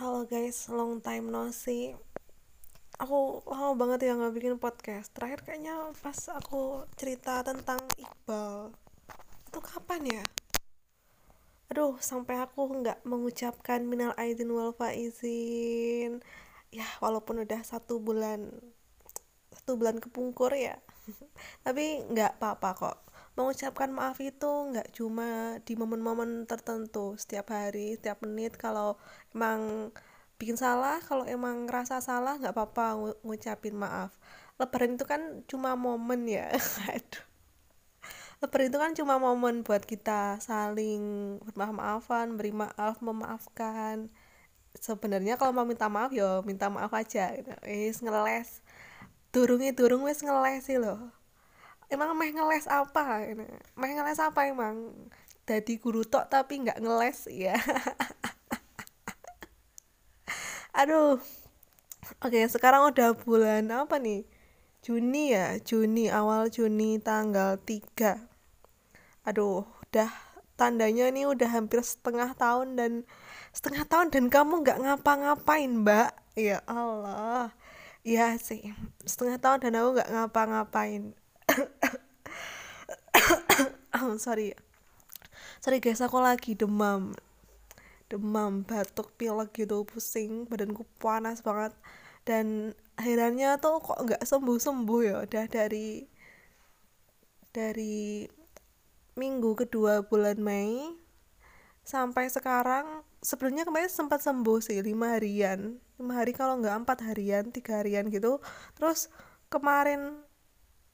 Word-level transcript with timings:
Halo 0.00 0.24
guys, 0.24 0.72
long 0.72 1.04
time 1.04 1.28
no 1.28 1.52
see. 1.52 1.92
Aku 2.96 3.44
lama 3.44 3.76
banget 3.76 4.08
ya 4.08 4.16
nggak 4.16 4.32
bikin 4.32 4.56
podcast. 4.56 5.12
Terakhir 5.12 5.44
kayaknya 5.44 5.92
pas 6.00 6.16
aku 6.32 6.88
cerita 6.96 7.44
tentang 7.44 7.76
Iqbal. 8.00 8.72
Itu 9.52 9.60
kapan 9.60 10.00
ya? 10.08 10.24
Aduh, 11.68 12.00
sampai 12.00 12.40
aku 12.40 12.80
nggak 12.80 13.04
mengucapkan 13.04 13.84
minal 13.84 14.16
aidin 14.16 14.48
wal 14.48 14.72
faizin. 14.72 16.24
Ya, 16.72 16.88
walaupun 17.04 17.44
udah 17.44 17.60
satu 17.60 18.00
bulan 18.00 18.56
satu 19.52 19.76
bulan 19.76 20.00
kepungkur 20.00 20.56
ya. 20.56 20.80
Tapi 21.68 22.08
nggak 22.08 22.40
apa-apa 22.40 22.68
kok 22.72 22.98
mengucapkan 23.40 23.88
maaf 23.88 24.20
itu 24.20 24.52
nggak 24.70 24.92
cuma 24.92 25.56
di 25.64 25.72
momen-momen 25.72 26.44
tertentu 26.44 27.16
setiap 27.16 27.56
hari 27.56 27.96
setiap 27.96 28.20
menit. 28.20 28.60
Kalau 28.60 29.00
emang 29.32 29.88
bikin 30.36 30.60
salah 30.60 31.00
kalau 31.00 31.24
emang 31.24 31.64
ngerasa 31.64 32.04
salah 32.04 32.36
nggak 32.36 32.52
apa-apa 32.52 33.16
ngucapin 33.24 33.76
maaf. 33.76 34.12
Lebaran 34.60 35.00
itu 35.00 35.04
kan 35.08 35.22
cuma 35.48 35.72
momen 35.72 36.28
ya. 36.28 36.52
Aduh. 36.92 37.24
Lebaran 38.44 38.68
itu 38.68 38.78
kan 38.80 38.92
cuma 38.92 39.14
momen 39.16 39.64
buat 39.64 39.84
kita 39.88 40.36
saling 40.44 41.00
bermaaf-maafan 41.48 42.36
beri 42.36 42.52
maaf 42.52 43.00
memaafkan. 43.00 44.12
Sebenarnya 44.76 45.40
kalau 45.40 45.56
mau 45.56 45.64
minta 45.64 45.88
maaf 45.88 46.12
yo 46.12 46.44
minta 46.44 46.68
maaf 46.68 46.92
aja. 46.92 47.32
Gitu. 47.32 48.04
ngeles. 48.04 48.60
Turungi 49.32 49.72
turung 49.72 50.04
wis 50.04 50.20
ngeles 50.20 50.68
sih 50.68 50.76
loh 50.76 51.19
emang 51.90 52.14
meh 52.14 52.30
ngeles 52.30 52.70
apa? 52.70 53.26
Ini 53.26 53.44
meh 53.76 53.92
ngeles 53.98 54.22
apa 54.22 54.46
emang? 54.46 54.94
Jadi 55.44 55.82
guru 55.82 56.06
tok 56.06 56.30
tapi 56.30 56.62
nggak 56.62 56.78
ngeles 56.78 57.26
ya 57.26 57.58
aduh. 60.80 61.18
Oke 62.22 62.46
sekarang 62.46 62.94
udah 62.94 63.18
bulan 63.18 63.66
apa 63.74 63.98
nih? 63.98 64.22
Juni 64.80 65.34
ya? 65.34 65.58
Juni 65.58 66.06
awal 66.06 66.48
Juni 66.54 67.02
tanggal 67.02 67.58
3 67.58 68.30
aduh 69.20 69.68
udah 69.90 70.08
tandanya 70.56 71.12
ini 71.12 71.28
udah 71.28 71.50
hampir 71.50 71.84
setengah 71.84 72.32
tahun 72.38 72.78
dan 72.78 72.92
setengah 73.50 73.84
tahun 73.90 74.14
dan 74.14 74.30
kamu 74.30 74.62
nggak 74.62 74.78
ngapa-ngapain 74.86 75.82
mbak. 75.82 76.14
Ya 76.38 76.62
Allah. 76.70 77.50
Ya 78.06 78.38
sih 78.38 78.70
setengah 79.04 79.42
tahun 79.42 79.58
dan 79.66 79.72
aku 79.76 79.98
nggak 79.98 80.10
ngapa-ngapain 80.14 81.19
sorry. 84.20 84.52
Sorry 85.64 85.80
guys 85.80 86.04
aku 86.04 86.20
lagi 86.20 86.52
demam. 86.52 87.16
Demam 88.12 88.66
batuk 88.68 89.16
pilek 89.16 89.56
gitu 89.56 89.88
pusing 89.88 90.44
badanku 90.44 90.84
panas 91.00 91.40
banget. 91.40 91.72
Dan 92.28 92.76
akhirnya 93.00 93.56
tuh 93.56 93.80
kok 93.80 93.96
nggak 94.04 94.22
sembuh 94.28 94.58
sembuh 94.60 95.00
ya? 95.00 95.16
Udah 95.24 95.44
dari 95.48 96.04
dari 97.50 98.28
minggu 99.16 99.58
kedua 99.58 100.06
bulan 100.06 100.38
Mei 100.38 100.94
sampai 101.82 102.30
sekarang 102.30 103.02
sebenarnya 103.18 103.66
kemarin 103.66 103.90
sempat 103.90 104.20
sembuh 104.22 104.58
sih 104.62 104.78
lima 104.84 105.16
harian. 105.16 105.80
Lima 105.96 106.12
hari 106.20 106.36
kalau 106.36 106.60
nggak 106.60 106.86
empat 106.86 106.98
harian 107.08 107.48
tiga 107.50 107.80
harian 107.80 108.12
gitu. 108.12 108.38
Terus 108.76 109.08
kemarin 109.48 110.22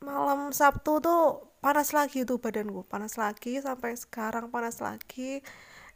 malam 0.05 0.53
Sabtu 0.53 1.01
tuh 1.01 1.21
panas 1.65 1.91
lagi 1.97 2.23
tuh 2.29 2.39
badanku 2.45 2.85
panas 2.93 3.15
lagi 3.23 3.59
sampai 3.67 3.93
sekarang 3.97 4.53
panas 4.55 4.77
lagi. 4.85 5.41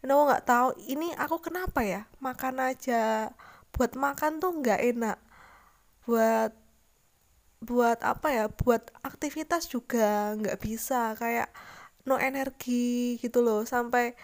Dan 0.01 0.09
aku 0.17 0.23
nggak 0.33 0.47
tahu 0.49 0.69
ini 0.93 1.13
aku 1.17 1.37
kenapa 1.47 1.81
ya? 1.85 2.01
Makan 2.25 2.57
aja 2.73 3.31
buat 3.75 3.93
makan 3.99 4.33
tuh 4.43 4.53
nggak 4.61 4.81
enak. 4.97 5.19
Buat 6.07 6.53
buat 7.61 7.99
apa 8.01 8.29
ya? 8.33 8.45
Buat 8.49 8.89
aktivitas 9.05 9.69
juga 9.69 10.33
nggak 10.39 10.59
bisa 10.65 11.13
kayak 11.21 11.49
no 12.09 12.17
energi 12.17 13.17
gitu 13.21 13.45
loh. 13.45 13.61
Sampai 13.69 14.17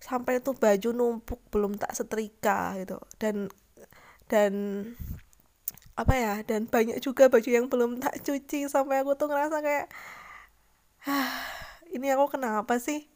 sampai 0.00 0.40
tuh 0.44 0.54
baju 0.56 0.88
numpuk 0.92 1.40
belum 1.52 1.80
tak 1.80 1.92
setrika 1.96 2.76
gitu. 2.80 3.00
Dan 3.20 3.48
dan 4.28 4.52
apa 5.94 6.14
ya 6.18 6.34
dan 6.42 6.66
banyak 6.66 6.98
juga 6.98 7.30
baju 7.30 7.50
yang 7.50 7.66
belum 7.70 8.02
tak 8.02 8.18
cuci 8.26 8.66
sampai 8.66 9.02
aku 9.02 9.14
tuh 9.14 9.30
ngerasa 9.30 9.62
kayak 9.62 9.86
ah 11.06 11.30
ini 11.94 12.10
aku 12.10 12.34
kenapa 12.34 12.76
sih? 12.82 13.06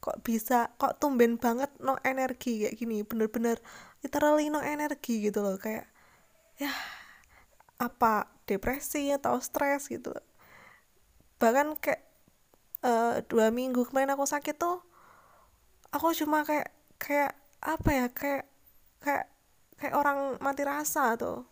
Kok 0.00 0.22
bisa 0.24 0.72
kok 0.80 0.96
tumben 1.02 1.36
banget 1.36 1.68
no 1.82 1.98
energi 2.06 2.64
kayak 2.64 2.74
gini 2.80 3.02
bener-bener 3.04 3.60
literally 4.00 4.48
no 4.48 4.62
energi 4.64 5.28
gitu 5.28 5.44
loh 5.44 5.60
kayak 5.60 5.90
ya 6.56 6.72
apa 7.80 8.28
depresi 8.44 9.12
atau 9.12 9.40
stres 9.40 9.88
gitu 9.88 10.12
bahkan 11.40 11.72
kayak 11.80 12.04
uh, 12.84 13.24
dua 13.24 13.48
minggu 13.48 13.88
kemarin 13.88 14.12
aku 14.12 14.28
sakit 14.28 14.56
tuh 14.60 14.84
aku 15.92 16.12
cuma 16.12 16.44
kayak 16.44 16.68
kayak 17.00 17.32
apa 17.64 17.90
ya 17.92 18.06
kayak 18.12 18.44
kayak 19.00 19.26
kayak 19.80 19.94
orang 19.96 20.36
mati 20.44 20.62
rasa 20.64 21.16
tuh 21.16 21.49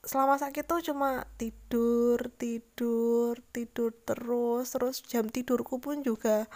selama 0.00 0.40
sakit 0.40 0.64
tuh 0.64 0.80
cuma 0.80 1.28
tidur 1.36 2.32
tidur 2.40 3.36
tidur 3.52 3.92
terus 4.08 4.72
terus 4.72 5.04
jam 5.04 5.28
tidurku 5.28 5.76
pun 5.76 6.00
juga 6.00 6.48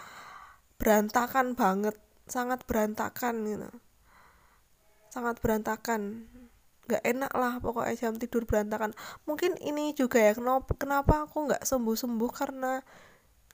berantakan 0.81 1.53
banget 1.53 1.95
sangat 2.25 2.65
berantakan 2.65 3.45
gitu. 3.45 3.69
Sangat 5.13 5.39
berantakan. 5.39 6.27
Nggak 6.85 7.03
enak 7.05 7.31
lah 7.33 7.53
pokoknya 7.61 7.95
jam 7.97 8.13
tidur 8.17 8.45
berantakan. 8.45 8.93
Mungkin 9.25 9.57
ini 9.61 9.93
juga 9.97 10.21
ya 10.21 10.33
kenapa 10.77 11.25
aku 11.25 11.49
nggak 11.49 11.63
sembuh 11.65 11.97
sembuh 11.97 12.31
karena 12.33 12.81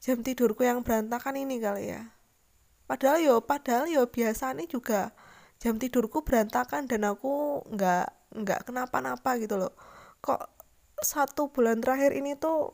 jam 0.02 0.20
tidurku 0.26 0.66
yang 0.66 0.84
berantakan 0.84 1.40
ini 1.40 1.56
kali 1.62 1.94
ya? 1.94 2.02
Padahal 2.90 3.24
yo 3.24 3.40
padahal 3.40 3.88
yo 3.88 4.04
biasa 4.12 4.52
nih 4.58 4.68
juga 4.68 5.16
jam 5.62 5.78
tidurku 5.78 6.26
berantakan 6.26 6.90
dan 6.90 7.06
aku 7.06 7.62
nggak 7.70 8.34
nggak 8.34 8.60
kenapa-napa 8.66 9.38
gitu 9.38 9.62
loh. 9.62 9.74
Kok 10.26 10.42
satu 10.98 11.54
bulan 11.54 11.78
terakhir 11.86 12.18
ini 12.18 12.34
tuh 12.34 12.74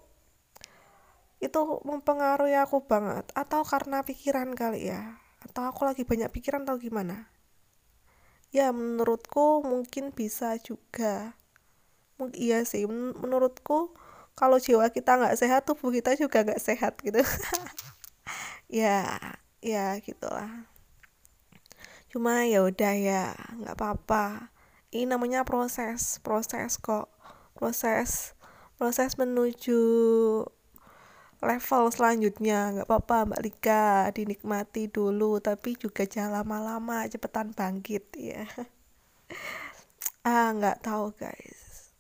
itu 1.44 1.60
mempengaruhi 1.84 2.56
aku 2.56 2.88
banget. 2.88 3.28
Atau 3.36 3.68
karena 3.68 4.02
pikiran 4.08 4.56
kali 4.56 4.88
ya? 4.88 5.20
Atau 5.44 5.68
aku 5.68 5.84
lagi 5.84 6.08
banyak 6.08 6.32
pikiran 6.32 6.64
atau 6.64 6.80
gimana? 6.80 7.28
Ya 8.56 8.72
menurutku 8.72 9.68
mungkin 9.68 10.16
bisa 10.16 10.56
juga. 10.64 11.36
Mungkin 12.16 12.40
iya 12.40 12.64
sih 12.64 12.88
menurutku 12.88 13.92
kalau 14.40 14.58
jiwa 14.64 14.88
kita 14.96 15.20
nggak 15.20 15.38
sehat 15.38 15.68
tubuh 15.68 15.92
kita 15.92 16.16
juga 16.16 16.48
nggak 16.48 16.64
sehat 16.64 16.96
gitu. 17.04 17.20
Ya 18.68 19.08
ya 19.64 19.96
gitulah 20.04 20.68
cuma 22.08 22.48
ya 22.48 22.64
udah 22.64 22.94
ya 22.96 23.24
nggak 23.60 23.76
apa-apa. 23.76 24.52
Ini 24.92 25.06
namanya 25.12 25.44
proses 25.44 26.24
proses 26.24 26.80
kok. 26.80 27.12
Proses 27.58 28.38
proses 28.80 29.20
menuju 29.20 29.82
level 31.44 31.84
selanjutnya. 31.92 32.74
Nggak 32.74 32.88
apa-apa 32.88 33.18
Mbak 33.28 33.42
Lika 33.44 33.86
dinikmati 34.16 34.88
dulu 34.88 35.38
tapi 35.44 35.76
juga 35.76 36.08
jangan 36.08 36.42
lama-lama 36.44 37.04
cepetan 37.10 37.52
bangkit 37.52 38.06
ya. 38.18 38.46
Ah 40.28 40.52
nggak 40.52 40.84
tahu 40.84 41.16
guys. 41.16 41.96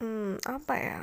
Hmm 0.00 0.40
apa 0.48 0.74
ya? 0.80 1.00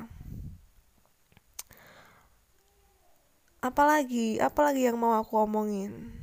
Apalagi 3.62 4.42
apalagi 4.42 4.90
yang 4.90 4.98
mau 4.98 5.14
aku 5.14 5.46
omongin 5.46 6.21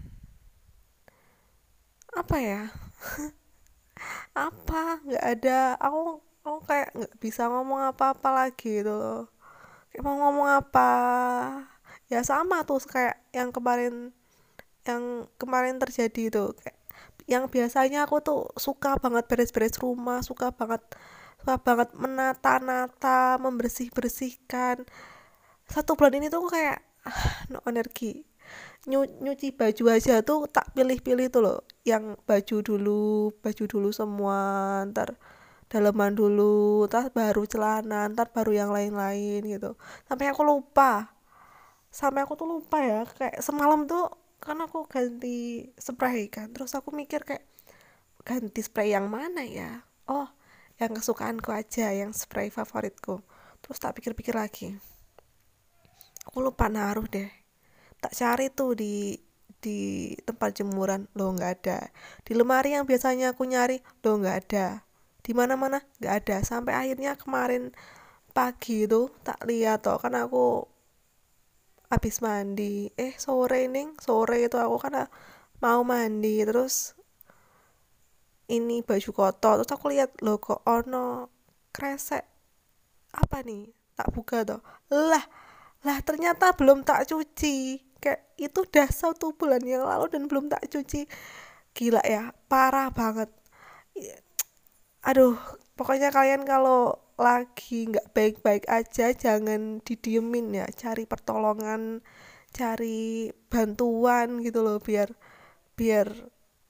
apa 2.21 2.37
ya? 2.43 2.63
Apa? 4.47 5.03
Nggak 5.07 5.25
ada. 5.39 5.61
Aku 5.83 6.23
aku 6.47 6.59
kayak 6.65 6.89
nggak 6.97 7.15
bisa 7.21 7.43
ngomong 7.53 7.81
apa-apa 7.93 8.29
lagi 8.33 8.81
gitu 8.81 9.29
kayak 9.91 10.03
mau 10.05 10.17
ngomong 10.21 10.49
apa? 10.61 10.91
Ya 12.13 12.21
sama 12.25 12.65
tuh 12.69 12.81
kayak 12.85 13.21
yang 13.37 13.51
kemarin 13.53 14.15
yang 14.89 15.29
kemarin 15.41 15.77
terjadi 15.83 16.23
itu. 16.33 16.45
Kayak 16.61 16.79
yang 17.29 17.45
biasanya 17.53 18.09
aku 18.09 18.17
tuh 18.25 18.41
suka 18.57 18.97
banget 19.03 19.25
beres-beres 19.29 19.77
rumah 19.81 20.21
suka 20.25 20.49
banget 20.55 20.81
suka 21.41 21.57
banget 21.61 21.91
menata-nata 21.97 23.37
membersih-bersihkan. 23.45 24.85
Satu 25.69 25.95
bulan 25.99 26.17
ini 26.19 26.29
tuh 26.33 26.49
kayak 26.49 26.81
ah, 27.05 27.45
no 27.53 27.61
energi 27.69 28.28
Nyu, 28.89 29.05
nyuci 29.05 29.53
baju 29.53 29.85
aja 29.93 30.25
tuh 30.25 30.49
tak 30.49 30.73
pilih-pilih 30.73 31.29
tuh 31.29 31.43
loh. 31.45 31.59
Yang 31.85 32.17
baju 32.25 32.57
dulu 32.65 33.05
baju 33.45 33.65
dulu 33.69 33.89
semua 33.93 34.39
ntar 34.89 35.19
daleman 35.69 36.17
dulu 36.17 36.89
ntar 36.89 37.13
baru 37.13 37.45
celana 37.45 38.09
ntar 38.09 38.33
baru 38.33 38.53
yang 38.57 38.71
lain-lain 38.73 39.45
gitu. 39.45 39.77
Sampai 40.09 40.33
aku 40.33 40.43
lupa. 40.47 41.13
Sampai 41.93 42.25
aku 42.25 42.35
tuh 42.41 42.49
lupa 42.49 42.79
ya 42.81 43.05
kayak 43.05 43.41
semalam 43.45 43.85
tuh 43.85 44.09
kan 44.39 44.57
aku 44.63 44.87
ganti 44.87 45.67
spray 45.75 46.31
kan 46.31 46.55
terus 46.55 46.71
aku 46.79 46.95
mikir 46.95 47.27
kayak 47.27 47.43
ganti 48.23 48.61
spray 48.63 48.95
yang 48.95 49.11
mana 49.11 49.43
ya? 49.45 49.83
Oh 50.09 50.29
yang 50.79 50.95
kesukaanku 50.95 51.51
aja 51.51 51.91
yang 51.91 52.15
spray 52.15 52.49
favoritku. 52.49 53.21
Terus 53.59 53.79
tak 53.83 53.99
pikir-pikir 53.99 54.39
lagi. 54.39 54.79
Aku 56.31 56.45
lupa 56.45 56.71
naruh 56.71 57.09
deh 57.09 57.48
tak 57.99 58.13
cari 58.15 58.47
tuh 58.51 58.75
di 58.79 59.19
di 59.59 60.15
tempat 60.23 60.63
jemuran. 60.63 61.11
Lo 61.19 61.35
nggak 61.35 61.53
ada. 61.63 61.91
Di 62.23 62.33
lemari 62.35 62.75
yang 62.75 62.87
biasanya 62.87 63.35
aku 63.35 63.47
nyari 63.47 63.83
lo 64.07 64.19
nggak 64.19 64.37
ada. 64.49 64.87
Di 65.23 65.33
mana 65.35 65.59
mana 65.59 65.83
nggak 65.99 66.15
ada. 66.25 66.37
Sampai 66.47 66.75
akhirnya 66.75 67.19
kemarin 67.19 67.75
pagi 68.33 68.87
itu 68.87 69.11
tak 69.27 69.43
lihat 69.51 69.83
toh 69.83 69.99
kan 69.99 70.15
aku 70.15 70.63
habis 71.91 72.23
mandi. 72.23 72.91
Eh 72.95 73.15
sore 73.19 73.67
nih 73.67 73.99
sore 73.99 74.47
itu 74.47 74.57
aku 74.57 74.77
kan 74.79 75.11
mau 75.59 75.83
mandi. 75.83 76.47
Terus 76.47 76.95
ini 78.49 78.81
baju 78.81 79.11
kotor. 79.11 79.55
Terus 79.63 79.75
aku 79.75 79.87
lihat 79.91 80.23
lo 80.23 80.39
kok 80.39 80.63
ono 80.65 81.29
kresek 81.75 82.25
apa 83.13 83.43
nih? 83.43 83.75
Tak 83.99 84.15
buka 84.15 84.47
toh. 84.47 84.63
Lah 84.95 85.27
lah 85.87 85.99
ternyata 86.03 86.51
belum 86.59 86.83
tak 86.83 87.07
cuci 87.07 87.88
kayak 87.99 88.21
itu 88.39 88.59
udah 88.65 88.89
satu 88.91 89.35
bulan 89.35 89.63
yang 89.63 89.85
lalu 89.87 90.07
dan 90.11 90.31
belum 90.31 90.51
tak 90.51 90.67
cuci. 90.71 91.07
Gila 91.75 92.03
ya 92.07 92.35
parah 92.51 92.91
banget. 92.95 93.31
Aduh 95.07 95.39
pokoknya 95.79 96.11
kalian 96.11 96.43
kalau 96.47 96.99
lagi 97.19 97.91
nggak 97.91 98.15
baik-baik 98.15 98.65
aja 98.71 99.11
jangan 99.15 99.83
didiemin 99.83 100.55
ya. 100.55 100.67
Cari 100.71 101.05
pertolongan 101.07 102.03
cari 102.49 103.29
bantuan 103.53 104.41
gitu 104.41 104.65
loh 104.65 104.81
biar 104.81 105.13
biar 105.77 106.09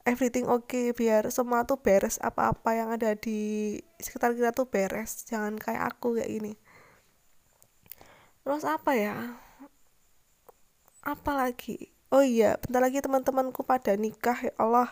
everything 0.03 0.51
oke 0.51 0.67
okay, 0.67 0.91
biar 0.91 1.31
semua 1.31 1.63
tuh 1.69 1.79
beres 1.79 2.19
apa-apa 2.19 2.75
yang 2.75 2.89
ada 2.97 3.15
di 3.15 3.77
sekitar 4.01 4.33
kita 4.33 4.57
tuh 4.57 4.69
beres. 4.69 5.29
Jangan 5.29 5.61
kayak 5.61 5.97
aku 5.97 6.17
kayak 6.17 6.31
gini. 6.33 6.53
Terus 8.43 8.65
apa 8.65 8.97
ya 8.97 9.48
apa 11.05 11.31
lagi 11.35 11.99
oh 12.13 12.25
iya 12.25 12.57
bentar 12.61 12.81
lagi 12.81 12.99
teman-temanku 13.05 13.65
pada 13.65 13.93
nikah 13.97 14.39
ya 14.41 14.53
Allah. 14.61 14.89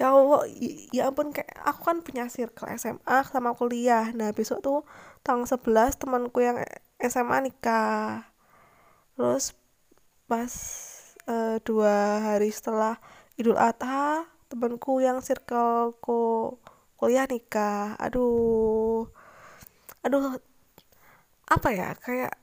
Ya 0.00 0.16
Allah 0.16 0.48
ya 0.96 1.12
ampun 1.12 1.32
kayak 1.32 1.52
aku 1.60 1.80
kan 1.92 1.98
punya 2.00 2.24
circle 2.32 2.68
SMA 2.76 3.16
sama 3.28 3.52
kuliah. 3.56 4.12
Nah 4.16 4.32
besok 4.32 4.64
tuh 4.64 4.80
tanggal 5.24 5.48
11 5.48 6.00
temanku 6.00 6.40
yang 6.40 6.60
SMA 7.00 7.48
nikah. 7.48 8.28
Terus 9.16 9.56
pas 10.28 10.52
uh, 11.28 11.56
dua 11.64 12.22
hari 12.32 12.48
setelah 12.52 12.96
Idul 13.36 13.56
Adha 13.60 14.24
temanku 14.48 15.00
yang 15.04 15.20
circleku 15.24 16.56
kuliah 16.96 17.28
nikah. 17.28 17.96
Aduh. 18.00 19.08
Aduh 20.04 20.40
apa 21.48 21.68
ya? 21.72 21.92
Kayak 22.00 22.36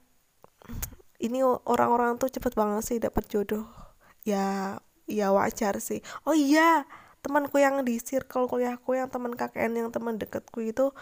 ini 1.18 1.42
orang-orang 1.44 2.22
tuh 2.22 2.30
cepet 2.30 2.54
banget 2.54 2.84
sih 2.86 2.98
dapat 3.02 3.26
jodoh. 3.30 3.66
Ya 4.26 4.78
ya 5.10 5.34
wajar 5.34 5.80
sih. 5.82 6.04
Oh 6.28 6.36
iya 6.38 6.86
temanku 7.26 7.58
yang 7.58 7.82
di 7.88 7.98
circle 7.98 8.46
kuliahku 8.46 8.96
yang 8.96 9.10
teman 9.10 9.34
KKN 9.34 9.74
yang 9.88 9.90
teman 9.90 10.22
deketku 10.22 10.62
itu 10.62 10.94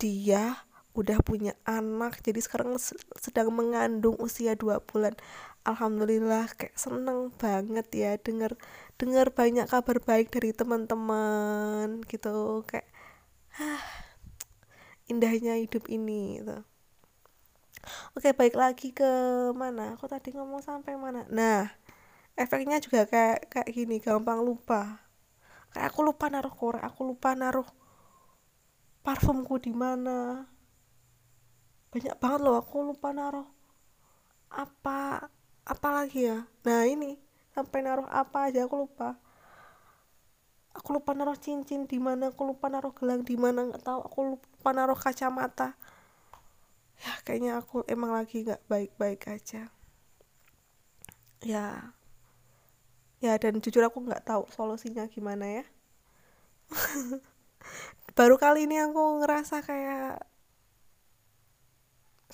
dia 0.00 0.60
udah 0.92 1.18
punya 1.24 1.54
anak. 1.64 2.20
Jadi 2.20 2.40
sekarang 2.44 2.76
sedang 3.16 3.48
mengandung 3.54 4.16
usia 4.20 4.54
dua 4.58 4.82
bulan. 4.84 5.16
Alhamdulillah 5.64 6.48
kayak 6.56 6.76
seneng 6.76 7.32
banget 7.36 7.86
ya 7.92 8.12
denger 8.20 8.56
dengar 9.00 9.32
banyak 9.32 9.66
kabar 9.68 9.98
baik 10.04 10.28
dari 10.34 10.52
teman-teman 10.52 12.04
gitu. 12.08 12.64
Kayak 12.68 12.88
ah, 13.60 13.84
indahnya 15.08 15.56
hidup 15.58 15.88
ini 15.88 16.40
gitu 16.42 16.69
Oke, 18.16 18.36
baik 18.36 18.54
lagi 18.60 18.88
ke 18.92 19.08
mana? 19.56 19.96
Aku 19.96 20.04
tadi 20.04 20.36
ngomong 20.36 20.60
sampai 20.60 21.00
mana? 21.00 21.24
Nah, 21.32 21.64
efeknya 22.36 22.76
juga 22.84 23.08
kayak 23.08 23.48
kayak 23.48 23.70
gini, 23.72 23.96
gampang 24.04 24.44
lupa. 24.44 25.00
Kayak 25.72 25.86
aku 25.94 26.00
lupa 26.04 26.26
naruh 26.28 26.52
korek, 26.52 26.82
aku 26.84 27.00
lupa 27.08 27.32
naruh 27.32 27.68
parfumku 29.00 29.56
di 29.62 29.72
mana. 29.72 30.44
Banyak 31.90 32.16
banget 32.20 32.40
loh, 32.44 32.56
aku 32.60 32.76
lupa 32.84 33.08
naruh 33.16 33.48
apa 34.50 35.30
apa 35.64 35.88
lagi 35.94 36.28
ya. 36.28 36.44
Nah, 36.66 36.84
ini 36.84 37.16
sampai 37.56 37.80
naruh 37.80 38.08
apa 38.12 38.52
aja 38.52 38.68
aku 38.68 38.76
lupa. 38.76 39.16
Aku 40.76 40.94
lupa 40.96 41.16
naruh 41.16 41.38
cincin 41.38 41.88
di 41.88 41.98
mana, 41.98 42.30
aku 42.30 42.44
lupa 42.44 42.68
naruh 42.68 42.92
gelang 42.92 43.24
di 43.24 43.34
mana, 43.40 43.66
nggak 43.72 43.82
tahu. 43.82 44.00
Aku 44.06 44.18
lupa 44.36 44.70
naruh 44.76 44.98
kacamata 44.98 45.74
ya 47.00 47.12
kayaknya 47.24 47.52
aku 47.60 47.80
emang 47.88 48.12
lagi 48.12 48.44
nggak 48.44 48.60
baik-baik 48.68 49.24
aja. 49.32 49.72
Ya. 51.40 51.96
Ya 53.20 53.32
dan 53.40 53.60
jujur 53.60 53.84
aku 53.84 54.04
nggak 54.04 54.24
tahu 54.28 54.44
solusinya 54.52 55.08
gimana 55.08 55.64
ya. 55.64 55.64
Baru 58.16 58.36
kali 58.36 58.68
ini 58.68 58.76
aku 58.80 59.24
ngerasa 59.24 59.64
kayak 59.64 60.20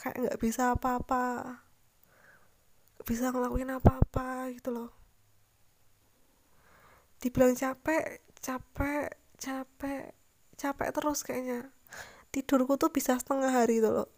kayak 0.03 0.17
nggak 0.19 0.39
bisa 0.43 0.75
apa-apa. 0.75 1.63
Bisa 3.07 3.31
ngelakuin 3.31 3.71
apa-apa 3.71 4.51
gitu 4.51 4.75
loh. 4.75 4.91
Dibilang 7.23 7.55
capek 7.55 8.27
capek 8.43 9.15
capek 9.39 10.11
capek 10.59 10.89
terus 10.91 11.23
kayaknya. 11.23 11.71
Tidurku 12.35 12.75
tuh 12.75 12.91
bisa 12.91 13.15
setengah 13.15 13.55
hari 13.55 13.79
tuh 13.79 13.95
loh 13.95 14.16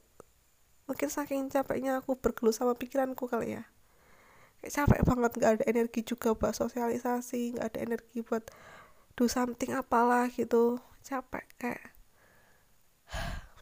mungkin 0.89 1.09
saking 1.17 1.43
capeknya 1.55 1.93
aku 2.01 2.13
bergelut 2.23 2.55
sama 2.59 2.73
pikiranku 2.83 3.25
kali 3.33 3.49
ya. 3.59 3.63
Kayak 4.61 4.73
capek 4.77 5.01
banget 5.09 5.31
nggak 5.39 5.53
ada 5.61 5.65
energi 5.73 6.01
juga 6.11 6.29
buat 6.39 6.55
sosialisasi 6.61 7.41
nggak 7.59 7.67
ada 7.75 7.79
energi 7.87 8.19
buat 8.29 8.45
do 9.19 9.25
something 9.37 9.73
apalah 9.83 10.25
gitu. 10.39 10.65
Capek 11.09 11.45
kayak 11.61 11.85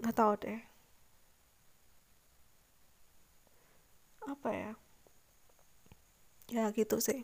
nggak 0.00 0.14
tahu 0.18 0.32
deh. 0.42 0.60
Apa 4.26 4.50
ya? 4.54 4.70
Ya 6.54 6.64
gitu 6.76 6.96
sih. 7.06 7.18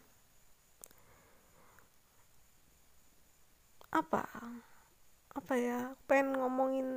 Apa 3.92 4.24
apa 5.38 5.54
ya 5.54 5.94
pengen 6.10 6.34
ngomongin 6.34 6.88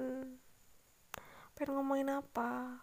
pengen 1.53 1.77
ngomongin 1.77 2.09
apa? 2.09 2.81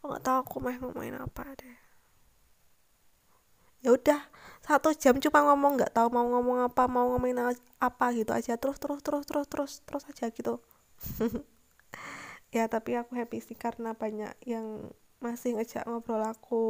Lo 0.00 0.14
nggak 0.14 0.22
tahu 0.22 0.36
aku 0.38 0.56
mau 0.62 0.70
ngomongin 0.70 1.18
apa 1.18 1.42
deh. 1.58 1.78
Ya 3.80 3.90
udah 3.96 4.20
satu 4.62 4.92
jam 4.94 5.18
cuma 5.18 5.40
ngomong 5.50 5.80
nggak 5.80 5.92
tahu 5.96 6.08
mau 6.14 6.26
ngomong 6.30 6.68
apa 6.68 6.86
mau 6.86 7.10
ngomongin 7.10 7.42
apa 7.82 8.06
gitu 8.14 8.30
aja. 8.30 8.54
Terus 8.54 8.78
terus 8.78 9.02
terus 9.02 9.24
terus 9.26 9.46
terus 9.50 9.72
terus 9.82 10.04
aja 10.06 10.30
gitu. 10.30 10.62
Ya 12.50 12.66
tapi 12.66 12.98
aku 12.98 13.14
happy 13.14 13.38
sih 13.38 13.54
karena 13.54 13.94
banyak 13.94 14.34
yang 14.42 14.90
masih 15.22 15.54
ngejak 15.54 15.86
ngobrol 15.86 16.18
aku. 16.26 16.66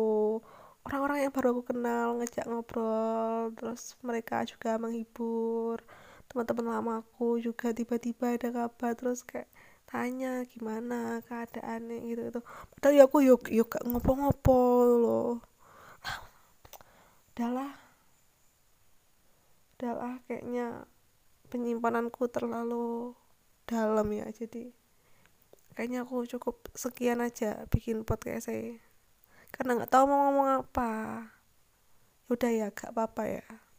Orang-orang 0.85 1.25
yang 1.25 1.33
baru 1.33 1.57
aku 1.57 1.73
kenal 1.73 2.21
ngejak 2.21 2.45
ngobrol 2.45 3.49
terus 3.57 3.97
mereka 4.05 4.45
juga 4.45 4.77
menghibur 4.77 5.81
teman-teman 6.31 6.67
lama 6.71 6.93
aku 7.03 7.43
juga 7.43 7.75
tiba-tiba 7.75 8.39
ada 8.39 8.55
kabar 8.55 8.95
terus 8.95 9.27
kayak 9.27 9.51
tanya 9.91 10.47
gimana 10.47 11.19
keadaannya? 11.27 12.07
gitu 12.07 12.23
gitu. 12.31 12.41
Padahal 12.71 12.95
ya 12.95 13.05
aku 13.11 13.19
yuk 13.27 13.51
yuk 13.51 13.67
gak 13.67 13.83
ngopo-ngopo 13.83 14.59
loh. 14.87 15.33
Udahlah. 17.35 17.75
Udahlah 19.75 20.23
kayaknya 20.31 20.87
penyimpananku 21.51 22.31
terlalu 22.31 23.19
dalam 23.67 24.07
ya 24.15 24.31
jadi 24.31 24.71
kayaknya 25.75 26.07
aku 26.07 26.31
cukup 26.31 26.63
sekian 26.79 27.19
aja 27.19 27.67
bikin 27.75 28.07
podcast 28.07 28.47
saya. 28.47 28.79
Karena 29.51 29.83
nggak 29.83 29.91
tahu 29.91 30.07
mau 30.07 30.31
ngomong 30.31 30.49
apa. 30.63 30.91
Udah 32.31 32.51
ya 32.55 32.71
gak 32.71 32.95
apa-apa 32.95 33.27
ya 33.27 33.70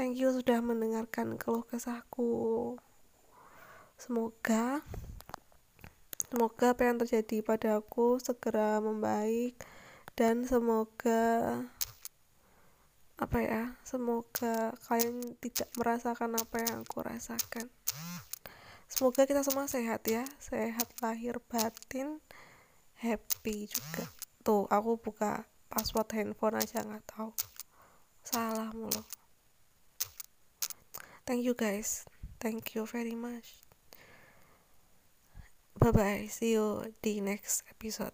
Thank 0.00 0.16
you 0.16 0.32
sudah 0.32 0.64
mendengarkan 0.64 1.36
keluh 1.36 1.60
kesahku. 1.68 2.72
Semoga 4.00 4.80
semoga 6.24 6.72
apa 6.72 6.88
yang 6.88 6.96
terjadi 7.04 7.44
padaku 7.44 8.16
segera 8.16 8.80
membaik 8.80 9.60
dan 10.16 10.48
semoga 10.48 11.60
apa 13.20 13.38
ya 13.44 13.76
semoga 13.84 14.72
kalian 14.88 15.36
tidak 15.36 15.68
merasakan 15.76 16.32
apa 16.32 16.56
yang 16.64 16.80
aku 16.80 17.04
rasakan. 17.04 17.68
Semoga 18.88 19.28
kita 19.28 19.44
semua 19.44 19.68
sehat 19.68 20.00
ya 20.08 20.24
sehat 20.40 20.88
lahir 21.04 21.36
batin 21.52 22.24
happy 23.04 23.68
juga. 23.68 24.08
Tuh 24.48 24.64
aku 24.72 24.96
buka 24.96 25.44
password 25.68 26.08
handphone 26.16 26.56
aja 26.56 26.88
nggak 26.88 27.04
tahu. 27.04 27.36
Salah 28.24 28.72
mulu 28.72 29.19
thank 31.26 31.44
you 31.44 31.54
guys. 31.54 32.04
Thank 32.40 32.74
you 32.74 32.86
very 32.86 33.14
much. 33.14 33.64
Bye 35.80 35.92
bye 35.92 36.26
see 36.28 36.52
you 36.52 36.92
di 37.00 37.20
next 37.24 37.64
episode 37.72 38.12